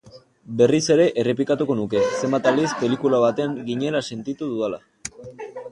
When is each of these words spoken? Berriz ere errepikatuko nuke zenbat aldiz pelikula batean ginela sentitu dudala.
Berriz 0.61 0.79
ere 0.95 1.03
errepikatuko 1.23 1.75
nuke 1.81 2.01
zenbat 2.23 2.49
aldiz 2.53 2.67
pelikula 2.81 3.21
batean 3.27 3.55
ginela 3.69 4.05
sentitu 4.11 4.53
dudala. 4.55 4.83